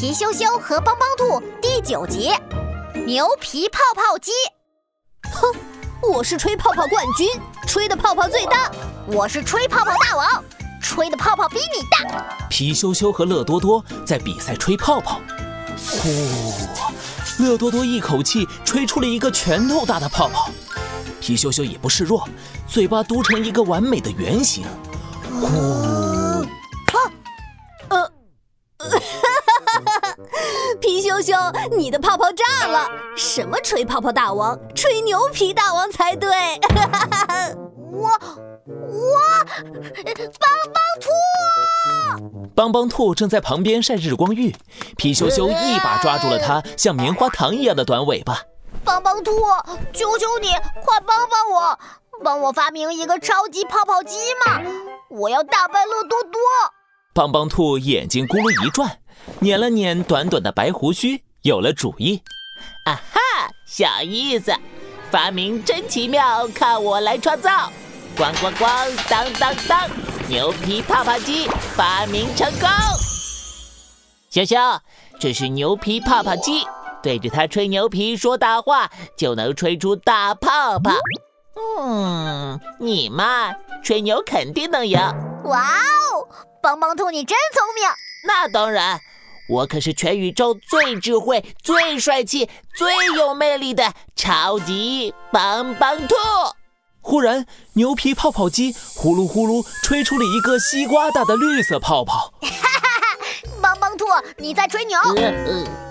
[0.00, 2.30] 皮羞羞和帮帮兔第九集，
[3.04, 4.30] 牛皮泡泡机。
[5.32, 5.52] 哼，
[6.08, 7.28] 我是吹泡泡冠军，
[7.66, 8.70] 吹的泡泡最大。
[9.08, 10.44] 我是吹泡泡大王，
[10.80, 12.24] 吹的泡泡比你大。
[12.48, 15.20] 皮羞羞和乐多多在比赛吹泡泡。
[15.76, 20.48] 呼，乐多多一口气吹出了一个拳头大的泡泡。
[21.20, 22.28] 皮羞羞也不示弱，
[22.68, 24.64] 嘴巴嘟成一个完美的圆形。
[25.40, 25.67] 呼。
[31.18, 31.36] 皮羞羞，
[31.76, 32.88] 你的泡泡炸了！
[33.16, 36.30] 什么吹泡泡大王，吹牛皮大王才对！
[37.90, 38.08] 我
[38.68, 39.18] 我
[40.38, 41.10] 帮帮兔，
[42.54, 44.54] 帮帮兔正在旁边晒日光浴，
[44.96, 48.40] 皮羞羞一把抓住了它像棉花糖一样的短尾巴。
[48.84, 49.32] 帮帮兔，
[49.92, 50.50] 求求你，
[50.84, 51.78] 快帮帮我，
[52.22, 54.62] 帮我发明一个超级泡泡机嘛！
[55.10, 56.40] 我要打败乐多多。
[57.18, 58.98] 帮帮兔眼睛咕噜一转。
[59.40, 62.22] 捻了捻短短的白胡须，有了主意。
[62.84, 64.54] 啊哈，小意思，
[65.10, 67.72] 发明真奇妙，看我来创造！
[68.16, 69.90] 咣咣咣，当当当，
[70.28, 72.68] 牛皮泡泡机发明成功！
[74.30, 74.78] 潇潇，
[75.18, 76.64] 这是牛皮泡泡机，
[77.02, 80.92] 对着它吹牛皮说大话，就能吹出大泡泡。
[81.80, 84.96] 嗯，你嘛，吹牛肯定能赢。
[85.46, 85.66] 哇
[86.12, 86.28] 哦，
[86.68, 87.88] 帮帮兔，你真聪明！
[88.26, 89.00] 那当然。
[89.48, 96.14] 我可是全宇宙最智慧、最帅气、最有魅力的超级帮帮兔！
[97.00, 102.34] 忽然，牛皮泡泡机呼噜呼噜吹出了一个西瓜大的绿色泡泡。
[102.42, 103.18] 哈哈哈！
[103.62, 104.04] 棒棒兔，
[104.36, 104.98] 你在吹牛？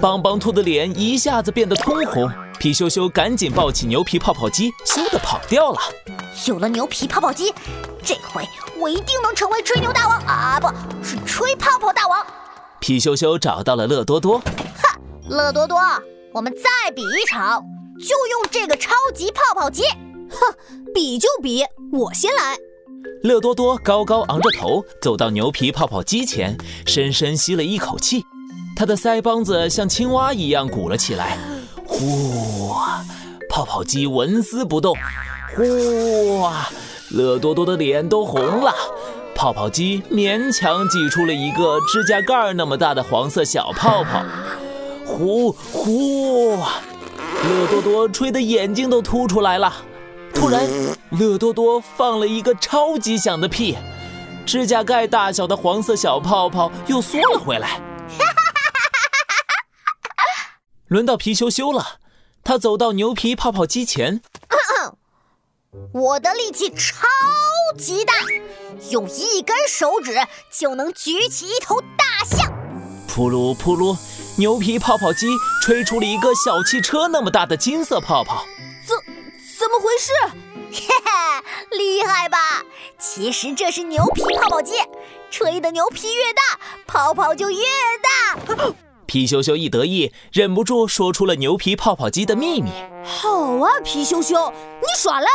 [0.00, 5.80] 帮帮兔的脸一下子变得通红，皮羞羞赶紧抱起牛皮泡泡机，咻的跑掉了。
[6.46, 7.52] 有了牛皮泡泡机，
[8.02, 10.58] 这回我一定能成为吹牛大王啊！
[10.60, 10.68] 不
[11.04, 12.24] 是吹泡泡大王。
[12.80, 15.78] 皮羞羞找到了乐多多，哼，乐多多，
[16.32, 17.62] 我们再比一场，
[17.98, 19.82] 就用这个超级泡泡机。
[20.30, 20.54] 哼，
[20.94, 22.56] 比就比，我先来。
[23.22, 26.56] 乐多多高高昂着头走到牛皮泡泡机前，
[26.86, 28.24] 深深吸了一口气，
[28.76, 31.36] 他的腮帮子像青蛙一样鼓了起来。
[31.84, 32.72] 呼，
[33.50, 34.96] 泡泡机纹丝不动。
[35.60, 36.48] 呼，
[37.10, 38.72] 乐多多的脸都红了。
[39.34, 44.24] 泡泡机勉强挤出了一个指甲盖那么大的黄色小泡泡，
[45.04, 49.70] 呼呼，乐多多吹得眼睛都凸出来了。
[50.32, 50.66] 突然，
[51.10, 53.76] 乐多多放了一个超级响的屁，
[54.46, 57.80] 指甲盖大小的黄色小泡泡又缩了回来。
[60.88, 61.98] 轮到皮羞羞了，
[62.42, 64.22] 他走到牛皮泡泡机前，
[65.92, 67.06] 我的力气超
[67.78, 68.12] 级大。
[68.90, 70.16] 用一根手指
[70.50, 72.52] 就能举起一头大象，
[73.08, 73.96] 噗噜噗噜，
[74.36, 75.28] 牛皮泡泡机
[75.62, 78.44] 吹出了一个小汽车那么大的金色泡泡。
[78.86, 78.96] 怎
[79.58, 80.12] 怎么回事？
[80.72, 82.38] 嘿嘿，厉害吧？
[82.98, 84.74] 其实这是牛皮泡泡机，
[85.30, 87.64] 吹的牛皮越大，泡泡就越
[88.02, 88.70] 大。
[89.10, 92.70] 皮羞羞一得意，忍不住说出了牛皮泡泡机的秘密。
[93.04, 95.28] 好啊，皮羞羞，你耍赖！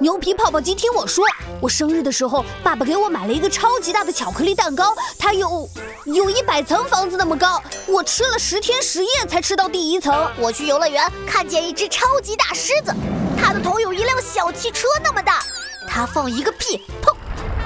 [0.00, 1.24] 牛皮泡泡机，听我说，
[1.62, 5.66] 我生日的时候，爸爸给我买了一个超级大的巧克力蛋糕，它有
[6.04, 10.30] 有一百层房子那么高，我吃了十天十夜才吃到第一层。
[10.38, 12.94] 我去游乐园看见一只超级大狮子，
[13.42, 15.42] 它的头有一辆小汽车那么大，
[15.88, 17.14] 它放一个屁，砰！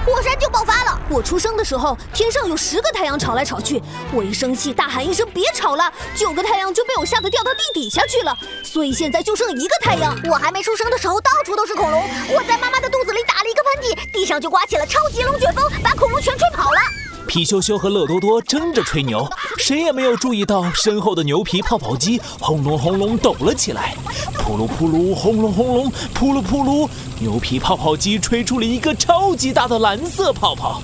[0.07, 0.94] 火山就爆发了。
[1.11, 3.81] 我出生的时候，天上有十个太阳吵来吵去，
[4.13, 8.37] 我一生气大喊一声别吵了，九个太阳就被我吓得掉到地底下去了。
[8.63, 10.17] 所以现在就剩一个太阳。
[10.31, 12.03] 我还没出生的时候，到处都是恐龙。
[12.31, 16.79] 我在妈妈的肚子里打了一个喷嚏，地上就刮起了超级龙卷风，把恐龙全吹跑了。
[17.27, 19.29] 皮羞羞和乐多多争着吹牛，
[19.59, 23.95] 谁也没有注意到身后的牛皮泡泡机轰隆轰隆抖了起来，
[24.39, 26.89] 噗噜噗噜，轰隆轰隆，噗噜噗噜，
[27.21, 30.83] 牛皮泡泡机吹出了一个超级大的蓝色泡泡。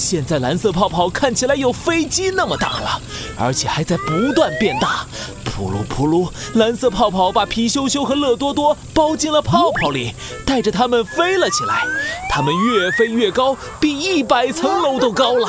[0.00, 3.00] 现在蓝色泡泡看起来有飞机那么大了，
[3.38, 5.06] 而且还在不断变大。
[5.44, 10.14] 噗噜噗噜，蓝色泡泡把皮羞羞和乐多多包进了泡泡里，
[10.46, 11.84] 带着他们飞了起来。
[12.30, 15.46] 他们越飞越高，比一百层楼都高了。